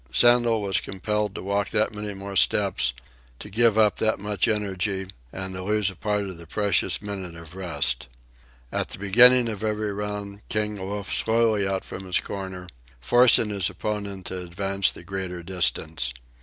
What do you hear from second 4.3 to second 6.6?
energy, and to lose a part of the